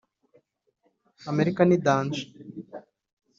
Amerika 1.31 1.61
ni 1.65 1.77
danger" 1.85 2.25